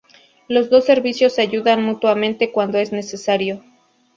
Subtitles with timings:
[0.47, 3.61] Los dos servicios se ayudan mutuamente cuando es necesario.